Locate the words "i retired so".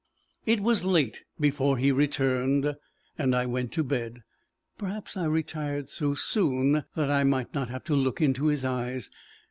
5.15-6.15